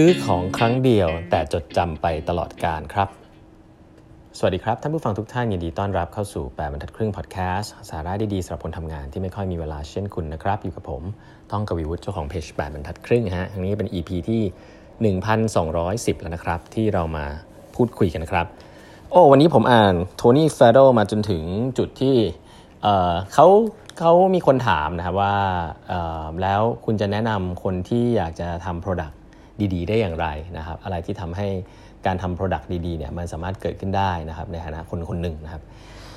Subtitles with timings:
[0.00, 3.08] ซื้อของครั้งเดียวแต่จดจำไปตลอดการครับ
[4.38, 11.02] สวัสดีครับ ท่านผู้ฟังทุกท่านยินดีต้อนรับเข้าสู่แปดบรรทัดครึ่งพอดแคสต์สาระดีๆสำหรับคนทำงานที่ไม่ค่อยมีเวลาเช่นคุณนะครับ อยู่กับผม
[11.52, 14.42] ต้องกวีวุฒิเจ้าของเพจแปดบรรทัดครึ่งฮะอันนี้เป็น EP ที่
[15.12, 17.24] 1210 แล้วนะครับ ที่เรามา
[17.74, 18.46] พูดคุยกันนะครับ
[19.10, 21.42] โอ้วันนี้ผมอ่านโทนี่เฟโดมาจนถึง
[21.78, 22.16] จุดที่
[23.32, 23.46] เขา
[23.98, 25.36] เขามีคนถามนะครับว่า
[26.42, 29.14] แล้วคุณจะแนะนำคนที่อยากจะทำ Product
[29.74, 31.48] ดีๆ ได้อย่างไรนะครับอะไรที่ทำให้
[32.06, 35.62] การทำ Product ดีๆเนี่ยมันสามารถเกิดขึ้นได้นะครับในฐานะคนคนหนึ่งนะครับ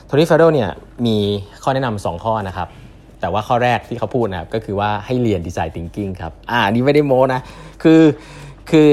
[0.05, 0.69] Tony Fadell เนี่ย
[1.05, 1.17] มี
[1.63, 2.67] ข้อแนะนำ2ข้อนะครับ
[3.21, 7.41] แต่ว่าข้อแรกที่เขาพูดนะครับก็คือว่าให้เรียน design thinking ครับอ่านี่ไม่ได้โม้นะ
[7.83, 8.01] คือ
[8.69, 8.87] คือ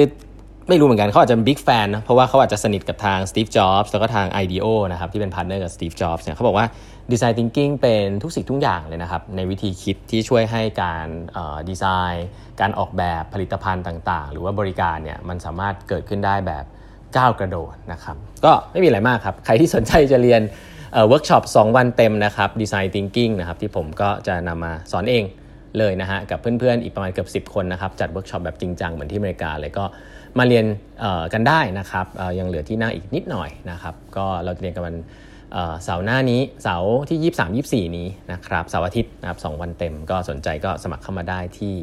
[0.68, 6.66] ไม่รู้เหมือนกันเขาอาจจะเป็น big fan นะเพราะว่าเขาอาจจะสนิทกับทางสตีฟจ็อบส์แล้วก็ทาง IDEO นะครับที่เป็น partner กับสตีฟจ็อบส์เนี่ยเขาบอกว่า
[7.12, 11.06] design thinking เป็นทุกสิ่งทุกอย่างเลยนะครับ ในวิธีคิดที่ช่วยให้การ
[11.68, 12.26] ดีไซน์
[12.60, 16.64] การออกแบบผลิตภัณฑ์ต่างๆ หรือว่าบริการเนี่ยมันสามารถเกิดขึ้นได้แบบ
[17.16, 20.42] ก้าวกระโดดนะครับก็ไม่มีอะไรมากครับ ใครที่สนใจจะเรียน
[21.08, 25.24] เวิร์กช็อป2วันเต็มนะครับ design thinking นะครับที่ผมก็จะนำมาสอนเอง
[25.78, 29.84] เลยนะฮะกับเพื่อนๆอีกประมาณเกือบ10 คนนะครับจัดเวิร์กช็อปแบบจริงจังเหมือนที่อเมริกาเลยก็
[30.38, 30.66] มาเรียน
[31.32, 32.06] กันได้นะครับ
[32.38, 34.96] ยังเหลือที่นั่งอีกนิดหน่อยนะครับ ก็เราจะเรียนกันวัน
[35.84, 37.32] เสาร์หน้านี้เสาร์ที่
[37.82, 41.74] 23 24 นี้นะครับเสาร์อาทิตย์นะครับ2วันเต็มก็สนใจก็สมัครเข้ามาได้ที่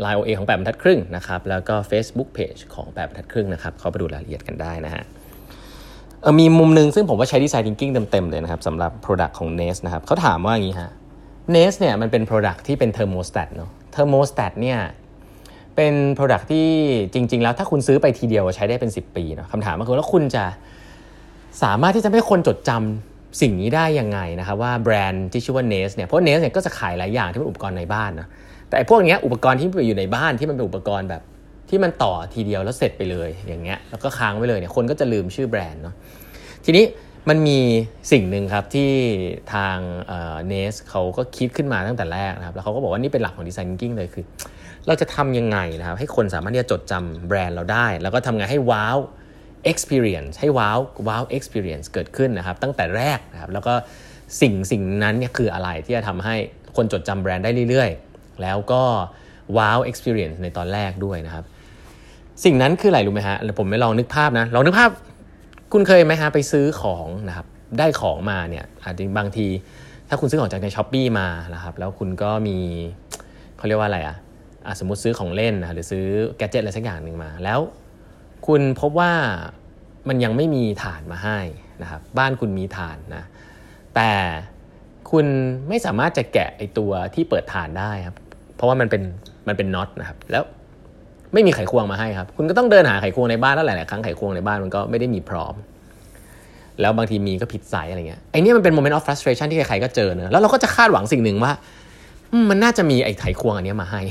[0.00, 5.04] ไลน์โอเอของแปดบรรทัดครึ่งนะครับแล้วก็ Facebook Page ของแปดบรรทัดครึ่งนะครับเข้าไปดูรายละเอียดกันได้นะฮะ
[6.40, 10.90] มีมุมหนึ่งซึ่งผมว่าใช้ดีไซน์ thinking เต็มๆเลยนะครับสำหรับ Product ของ Nest นะครับเขาถามว่าอย่างนี้ฮะ
[11.54, 14.78] Nest เนี่ยมันเป็น Product ที่เป็น Thermostat เนาะ Thermostat เนี่ย
[15.76, 16.68] เป็น Product ที่
[17.14, 20.44] จริง ๆ แล้วถ้าคุณซื้อไปทีเดียวใช้ได้เป็น 10 ปีเนาะคำถามก็คือแล้วคุณจะ
[21.62, 28.28] สามารถที่จะให้คนจดจำสิ่งนี้ได้ยังไงนะครับว่าแบรนด์ที่ชื่อว่า Nest เนี่ยเพราะ Nest เนี่ยก็จะขายหลายอย่างที่เป็นอุปกรณ์ในบ้านนะ
[28.70, 31.22] แต่พวกนี้อุปกรณ์ที่อยู่ในบ้านที่มันเป็นอุปกรณ์แบบ
[31.70, 35.94] ที่มันต่อทีเดียวแล้วเสร็จไปเลยอย่างเงี้ยแล้วก็ค้างไว้เลยเนี่ยคนก็จะลืมชื่อแบรนด์เนาะ
[36.64, 36.84] ทีนี้
[37.28, 37.58] มันมี
[38.12, 38.90] สิ่งหนึ่งครับที่
[39.54, 39.76] ทาง
[40.48, 44.24] เนสเขาก็คิดขึ้นมาตั้งแต่แรกนะครับแล้วเขาก็บอกว่านี่เป็นหลักของดีไซน์ทิงกิ้งเลยคือ
[44.86, 48.98] เราจะทำยังไงนะครับ ให้คนสามารถที่จะจดจำแบรนด์เราได้ แล้วก็ทำไงให้ว้าว
[49.72, 50.78] experience ให้ว้าว
[51.08, 53.74] ว้าว experience เกิดขึ้นนะครับ ตั้งแต่แรกนะครับ แล้วก็
[54.40, 56.34] สิ่งสิ่งนั้นเนี่ยคืออะไรที่จะทำให้
[56.76, 58.82] คนจดจำแบรนด์ได้เรื่อยๆ แล้วก็
[59.56, 61.44] ว้าว experience ในตอนแรกด้วยนะครับ
[62.44, 64.90] สิ่งนั้นคืออะไรรู้ไหมฮะผมไม่ลองนึกภาพนะลองนึกภาพ
[65.72, 67.46] คุณเคยไหมฮะไปซื้อของนะครับ
[67.78, 69.46] ได้ของมาเนี่ยอาจจะบางที
[70.08, 72.58] ถ้าคุณซื้อของจากในช้อปปีมานะครับแล้วคุณก็มี
[73.56, 74.16] เขาเรียกว่าอะไรอะ่ะ
[74.78, 76.06] สมมติซื้อของเล่นนะหรือซื้อ
[76.38, 77.60] แกจิตอะไรสักอย่างหนึ่งมา แล้ว
[78.46, 79.12] คุณพบว่า
[80.08, 81.38] มันยังไม่มีฐานมาให้
[81.82, 83.24] นะครับบ้านคุณมีฐานนะ
[83.94, 84.12] แต่
[85.10, 85.26] คุณ
[85.68, 88.16] ไม่สามารถจะแกะไอตัวที่เปิดฐานได้ครับ
[88.56, 89.02] เพราะว่ามันเป็น
[89.48, 90.44] มันเป็นน็อตนะครับแล้ว
[91.34, 95.54] ไม่มีไขควงมาให้ครับ คุณก็ต้องเดินหาไขควงในบ้านแล้วหลาย ๆ ครั้งไขควงในบ้านมันก็ไม่ได้มีพร้อม
[96.80, 101.52] แล้วบางทีมีก็ผิดไซส์อะไรเงี้ยไอ้นี่มันเป็น moment of frustration ที่ใคร ๆ ก็เจอเนอะแล้วเราก็จะคาดหวังสิ่งหนึ่งว่า
[102.48, 104.02] มันน่าจะมีไอ้ไขควงอันนี้มาให้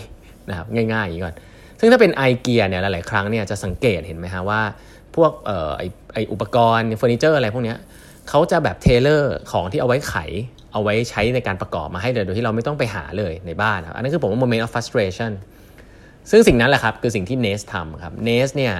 [0.50, 1.36] นะครับง่ายๆอย่างนี้ก่อน
[1.80, 4.62] ซึ่งถ้าเป็นไอเกียเนี่ยหลายๆครั้งเนี่ยจะสังเกตเห็นไหมฮะว่า
[5.16, 7.78] พวกเอ่อไอ้ไอ้อุปกรณ์เฟอร์นิเจอร์อะไรพวกเนี้ย
[8.30, 10.16] เขาจะแบบ tailor ของที่เอาไว้ไข
[10.74, 15.32] เอาไว้ใช้ในการประกอบมาให้เลยโดยที่เราไม่ต้องไปหาเลยในบ้านครับอันนี้คือผมว่า moment of frustration
[16.32, 18.74] ซึ่งสิ่งนั้นแหละครับคือสิ่งที่ Nest ทำครับ Nest เนี่ย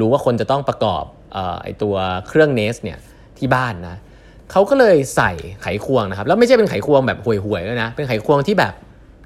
[0.00, 1.04] รู้ว่าคนจะต้องประกอบ
[1.62, 1.94] ไอตัว
[2.28, 2.98] เครื่อง Nest เนี่ย
[3.38, 3.96] ที่บ้านนะ
[4.52, 8.74] เขาก็เลยใส่ไขควงนะครับแล้วไม่ใช่เป็นไขควงแบบห่วยๆด้วยนะเป็นไขควงที่แบบ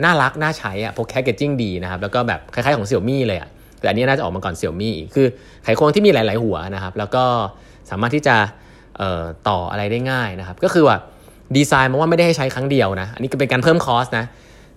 [0.05, 5.27] น่ารัก น่าใช้อะพวกแคเกจิ้งดีนะครับ แล้วก็แบบคล้ายๆของเสี่ยวมี่เลยอะแต่อันนี้น่าจะออกมาก่อนเสี่ยวมี่คือ
[5.65, 7.25] ไขควงที่มีหลาย ๆ หัวนะครับ แล้วก็
[7.91, 8.37] สามารถที่จะ
[9.49, 10.97] ต่ออะไรได้ง่ายนะครับ ก็คือว่า
[11.57, 14.25] ดีไซน์มาว่าไม่ได้ให้ใช้ครั้งเดียวนะ อันนี้ก็เป็นการเพิ่มคอสนะ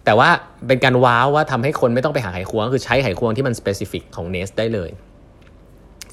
[0.05, 0.29] แต่ว่า
[0.67, 4.89] เป็นการว้าวว่าทำให้คนไม่ต้องไปหาไขควง คือใช้ไขควงที่มันสเปซิฟิกของ Nest ได้เลย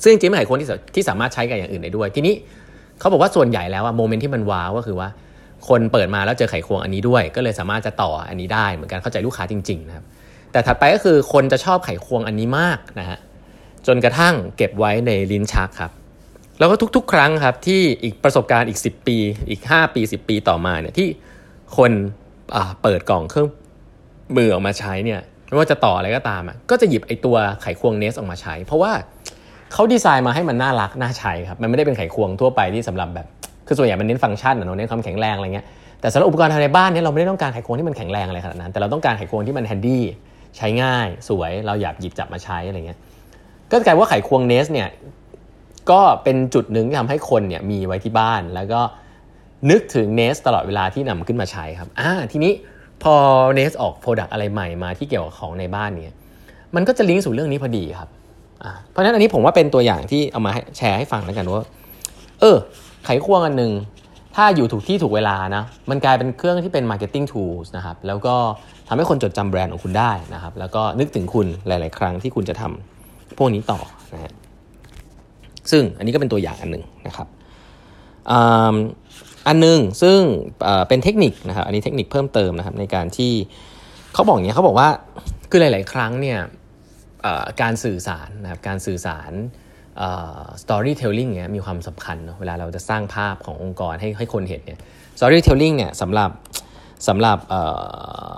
[0.02, 2.34] ซึ่งจริงๆไขควงที่ที่สามารถใช้กับอย่างอื่นได้ด้วย ทีนี้
[2.98, 5.08] เขาบอกว่าส่วนใหญ่แล้วอะโมเมนต์ที่มันว้าวก็คือว่า
[5.68, 10.04] คนเปิดมาแล้วเจอไขควงอันนี้ด้วย ก็เลยสามารถจะต่ออันนี้ได้เหมือนกันเข้าใจลูกค้าจริงๆนะครับ
[10.52, 13.18] แต่ถัดไปก็คือคนจะชอบไขควงอันนี้มากนะฮะ
[13.86, 15.92] จนกระทั่งเก็บไว้ในลิ้นชักครับ
[16.58, 19.16] แล้วก็ทุกๆ ครั้งครับที่อีกประสบการณ์อีก 10 ปี
[19.50, 21.08] อีก 5 ปี 10 ปีต่อมาเนี่ยที่
[21.76, 21.92] คน
[22.82, 23.48] เปิดกล่องเครื่อง
[24.36, 28.92] มือออกมาใช้เนี่ยไม่ว่าจะต่ออะไรก็ตามอะก็จะหยิบไอตัวไขควง Nest ออกมาใช้ เพราะว่า
[29.72, 33.26] เขาดีไซน์มาให้มันน่ารักน่าใช้ครับมันไม่ได้เป็นไขควงทั่วไปที่สำหรับแบบ
[33.70, 35.66] คือส่วนใหญ่มันเน้นฟังก์ชันนะเน้นความแข็งแรงอะไรเงี้ย
[36.00, 40.02] แต่สำหรับอุปกรณ์ภายในบ้านเนี่ยเราไม่ได้ต้องการไขควงที่มันแข็งแรงอะไรขนาดนั้น แต่เราต้องการไขควงที่มัน handy
[40.56, 42.98] ใช้ง่ายสวยเราอยากหยิบจับมาใช้อะไรเงี้ย
[43.70, 44.88] ก็กลายว่าไขควง Nest เนี่ย
[45.90, 48.80] ก็เป็นจุดหนึ่งที่ทำให้คนเนี่ยมีไว้ที่บ้าน แล้วก็
[49.70, 52.52] นึกถึง Nest ตลอดเวลาที่นำขึ้นมาใช้ครับอ่าทีนี้
[53.02, 53.14] พอ
[53.54, 56.16] Nest ออก product อะไรใหม่มาที่เกี่ยวกับของในบ้านเนี่ย
[56.74, 58.08] มันก็จะลิงก์สู่เรื่องนี้พอดีครับ
[58.90, 61.66] เพราะฉะนั้นอันนี้ผมว่าเป็นตัวอย่างที่เอามาแชร์ให้ฟังแล้วกันว่า
[62.40, 62.58] เออ
[63.04, 63.72] ไขควงอันหนึ่ง
[64.36, 68.36] ถ้าอยู่ถูกที่ถูกเวลานะ มันกลายเป็นเครื่องที่เป็น marketing tools นะครับ แล้วก็
[68.88, 73.80] ทำให้คนจดจำแบรนด์ของคุณได้นะครับ แล้วก็นึกถึงคุณหลาย ๆ ครั้งที่คุณจะทำพวกนี้ต่อ
[74.14, 74.32] นะฮะ
[75.70, 77.26] ซึ่งอันนี้ก็เป็นตัวอย่างอันหนึ่งนะครับ
[79.46, 80.18] อันหนึ่งซึ่ง
[80.88, 83.32] เป็นเทคนิคนะครับ อันนี้เทคนิคเพิ่มเติมนะครับในการที่
[84.14, 84.88] เขาบอกอย่างนี้เขาบอกว่า
[85.50, 86.38] คือหลาย ๆ ครั้งเนี่ย
[87.62, 89.32] การสื่อสารนะครับการสื่อสาร
[90.62, 94.78] storytelling เนี่ยมีความสำคัญเนาะเวลาเราจะสร้างภาพขององค์กรให้ให้คนเห็นเนี่ย
[95.18, 96.30] storytelling เนี่ยสำหรับ
[97.08, 97.38] สำหรับ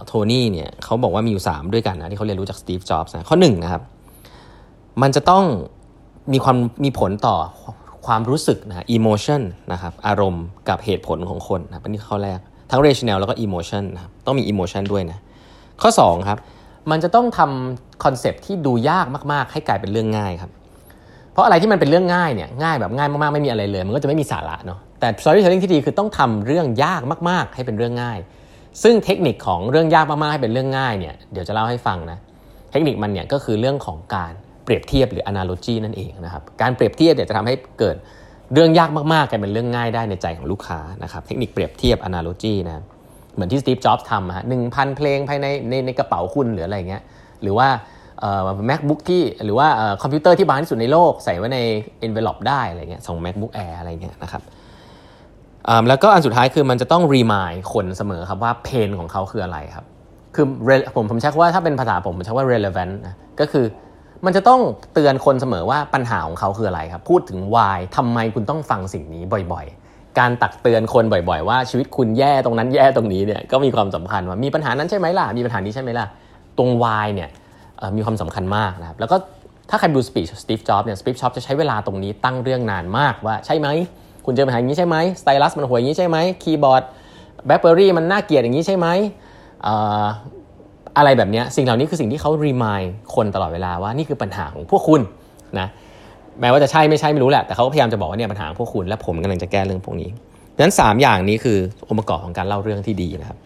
[0.07, 3.83] โทนี่เนี่ยเขาบอกว่ามีอยู่ 3 ด้วยกันนะที่เขาเรียนรู้จากสตีฟจ็อบส์นะข้อ1นนะครับ
[5.03, 5.45] มันจะต้อง
[6.33, 7.37] มีความมีผลต่อ
[8.07, 9.43] ความรู้สึกนะ emotion
[9.73, 12.39] นะครับอารมณ์กับเหตุผลของคนนะอันนี้ข้อแรก
[12.71, 15.19] ทั้ง rational แล้วก็ emotion นะครับต้องมี emotion ด้วยนะ
[15.83, 16.39] ข้อ 2 ครับ
[16.91, 20.51] มันจะต้องทำคอนเซปที่ดูยากมาก ๆ ให้กลายเป็นเรื่องง่ายครับ
[21.33, 28.19] เพราะอะไรที่มันเป็นเรื่องง่ายเนี่ยง่ายแบบง่ายมากๆไม่มีอะไรเลย มันก็จะไม่มีสาระเนาะแต่ storytelling ที่ดีคือต้องทำเรื่องยากมากๆ ให้เป็นเรื่องง่าย
[28.83, 32.19] ซึ่งเทคนิคของเรื่องยากมากๆให้เป็นเรื่องง่ายเนี่ยเดี๋ยวจะเล่าให้ฟังนะ
[32.71, 34.33] เทคนิคมันเนี่ยก็คือเรื่องของการ
[34.65, 37.97] เปรียบเทียบหรือ analogy นั่นเองนะครับการเปรียบเทียบเนี่ยจะทำให้เกิด
[38.55, 42.83] เรื่องยากมากๆกลายเป็นเรื่องง่ายได้ในใจของลูกค้านะครับเทคนิคเปรียบเทียบ analogy นะ
[43.35, 47.03] เหมือนที่สตีฟจ็อบส์ทำฮะหนึ่งพันเพลงภายในในในกระเป๋าคุณหรืออะไรเงี้ย
[47.43, 47.69] หรือว่า
[48.71, 49.69] macbook ที่หรือว่า
[50.03, 51.59] คอมพิวเตอร์ที่บางที่สุดในโลก ใส่ไว้ใน
[52.07, 54.43] envelope ได้อะไรเงี้ยส่ง MacBook Air อะไรเงี้ยนะครับ
[55.89, 59.85] แล้วก็อันสุดท้ายคือมันจะต้อง remind คนเสมอครับว่า pain ของเขาคืออะไรครับ
[60.35, 60.47] คือ
[60.95, 63.65] ผมผมใช้คำว่าถ้าเป็นภาษาผมผมใช้ว่า relevant นะก็คือ
[64.27, 64.61] มันจะต้อง
[64.95, 69.23] เตือนคนเสมอว่าปัญหาของเขาคืออะไรครับ พูดถึง why ทำไมคุณต้องฟังสิ่งนี้
[69.53, 76.07] บ่อยๆ การตักเตือนคนบ่อยๆ ว่าชีวิตคุณแย่ตรงนั้นแย่ตรงนี้เนี่ยก็มีความสำคัญว่ามีปัญหานั้นใช่ไหมล่ะมีปัญหานี้ใช่ไหมล่ะ
[76.59, 77.29] ตรง why เนี่ย
[77.97, 79.17] มีความสำคัญมากนะครับแล้วก็
[79.71, 83.69] ถ้าใครดูสปีชสตีฟจ็อบเนี่ยสตีฟจ็อบจะใช้เวลาตรงนี้ตั้งเรื่องนานมากว่าใช่ไหม
[84.25, 86.83] คุณเจอปัญหาอย่างนี้ใช่ไหมสไตลัสมันห่วยอย่างนี้ใช่ไหมคีย์บอร์ด
[87.47, 88.87] BlackBerry มันน่าเกลียดอย่างนี้ใช่ไหม
[90.97, 92.83] อะไรแบบนี้สิ่งเหล่านี้คือสิ่งที่เขา remind
[93.15, 95.01] คนตลอดเวลาว่านี่คือปัญหาของพวกคุณ
[95.59, 95.69] นะ
[96.41, 100.11] แม้ว่าจะใช่ไม่ใช่ไม่รู้แหละแต่เขาก็พยายามจะบอกว่าเนี่ยปัญหาของพวกคุณและผมกำลังจะแก้เรื่องพวกนี้
[100.55, 101.59] ดังนั้น 3 อย่างนี้คือ
[101.89, 103.39] องค์ประกอบของการเล่าเรื่องที่ดีนะครับ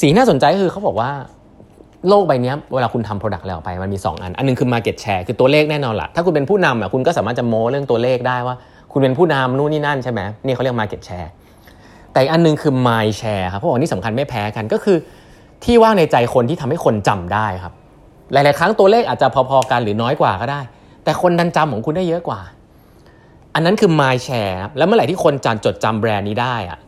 [0.00, 1.10] สิ่งน่าสนใจคือเขาบอกว่า
[2.08, 8.56] โลกใบนี้เวลาคุณทำ product อะไรออกไปมันมี 2 อัน อันนึงคือ Market Share คือตัวเลขแน่นอนละถ้าคุณเป็นผู้นำอะคุณก็สามารถจะโม้เรื่องตัวเลขได้ว่า
[8.92, 11.28] คุณเป็นผู้นำนู่นนี่นั่นใช่ไหมนี่เขาเรียก Market Share
[12.12, 14.96] แต่อันนึงคือ Mind Share ครับเพราะว่านี่สำคัญไม่แพ้กันก็คือ
[15.64, 17.72] ที่ว่างในใจคนที่ทำให้คนจำได้ครับ
[18.32, 20.60] หลาย ๆ ครั้งตัวเลขอาจจะพอ ๆ กันหรือน้อยกว่าก็ได้
[21.04, 22.40] แต่คนดันจำของคุณได้เยอะกว่า
[23.54, 26.78] อันนั้นคือ Mind Share แล้วเมื่อไหร่ที่คนจันจดจำแบรนด์นี้ได้อะ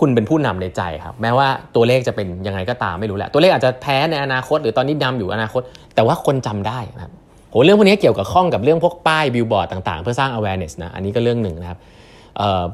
[0.00, 5.62] คุณเป็นผู้นำในใจครับ แม้ว่าตัวเลขจะเป็นยังไงก็ตามไม่รู้แหละตัวเลขอาจจะแพ้ในอนาคต หรือตอนนี้นำอยู่อนาคต
[5.94, 7.12] แต่ว่าคนจำได้นะครับ
[7.50, 11.78] โหเรื่องพวกนี้เกี่ยวกับข้องกับเรื่องพวกป้ายบิลบอร์ดต่างๆ เพื่อสร้าง awareness นะอันนี้ก็เรื่องหนึ่งนะครับ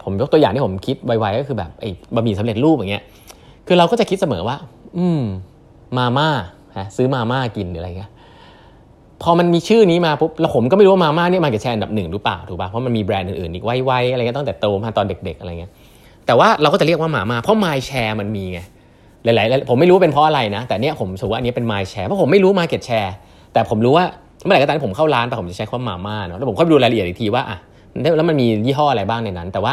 [0.03, 3.03] ผมยกตัวอย่างที่ผมคิดไวๆก็คือแบบไอ้บะหมี่สำเร็จรูปอย่างเงี้ย
[3.67, 4.57] คือเราก็จะคิดเสมอว่า
[4.99, 5.23] อืม
[5.99, 6.29] มาม่า
[6.97, 8.11] ซื้อมาม่ากินหรืออะไรเงี้ย
[9.23, 15.73] พอมันมีชื่อนี้มาปุ๊บแล้วผมก็ไม่รู้ว่ามาม่าเนี่ยมาเก็ตแชร์อันดับหนึ่งหรือเปล่าถูกป่ะเพราะมันมีแบรนด์อื่นๆอีกไวๆอะไรเงี้ยตั้งแต่โตมาตอนเด็ก ๆ อะไรเงี้ย
[16.27, 18.61] แต่ว่าเราก็จะเรียกว่าหมามา เพราะ My Share มันมีไง
[19.25, 23.13] หลายๆผมไม่รู้เป็นเพราะอะไรนะ แต่เนี้ยผมสูว่าอันนี้เป็น My Share เพราะผมไม่รู้ Market Share
[23.53, 24.05] แต่ผมรู้ว่า
[24.45, 27.59] เมื่อไหร่ก็ตามผมเข้าร้านแต่ผมจะใช้คำว่ามาม่าเนาะแล้วผมก็ไปดูรายละเอียดอีกทีว่าอะ
[28.17, 29.73] แล้วมันมียี่ห้ออะไรบ้างในนั้น แต่ว่า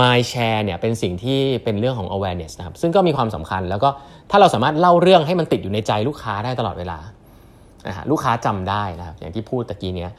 [0.00, 3.88] My Share เนี่ยเป็นสิ่งที่เป็นเรื่องของ awareness นะครับซึ่งก็มีความสำคัญแล้วก็
[4.30, 6.98] ถ้าเราสามารถเล่าเรื่องให้มันติดอยู่ในใจลูกค้าได้ตลอดเวลา
[7.88, 10.10] นะฮะลูกค้าจำได้นะครับอย่างที่พูดตะกี้เนี้ย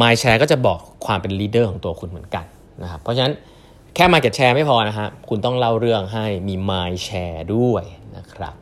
[0.00, 2.44] My Share ก็จะบอกความเป็น leader ของตัวคุณเหมือนกัน
[2.82, 3.32] นะครับเพราะฉะนั้น
[3.98, 7.84] แค่ Market Share ไม่พอนะฮะคุณต้องเล่าเรื่องให้มี Mind Share ด้วย
[8.16, 8.54] นะครับ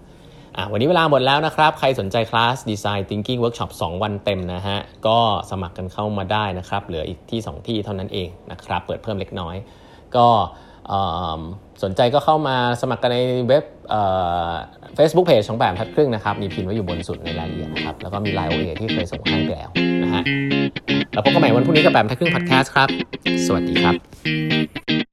[0.73, 5.19] วันนี้เวลาหมดแล้วนะครับ ใครสนใจคลาส Design Thinking Workshop 2 วันเต็มนะฮะ ก็
[5.51, 9.57] สมัครกันเข้ามาได้นะครับ เหลืออีกที่ 2 ที่เท่านั้นเองนะครับ เปิดเพิ่มเล็กน้อย
[10.17, 10.27] ก็
[11.83, 13.65] สนใจก็เข้ามาสมัครกันในเว็บ
[14.97, 19.71] เฟซบุ๊กเพจของแบบทัดครึ่งนะครับ มีพิมพ์ไว้อยู่บนสุดในรายละเอียดนะครับ แล้วก็มีไลน์โอเอที่เคยส่งให้ไปแล้ว
[20.03, 20.23] นะฮะ
[21.13, 22.89] แล้วพบกันใหม่วันพรุ่งนี้กับแบบทัดครึ่งพอดแคสต์ครับ
[23.47, 25.04] สวัสดีครับ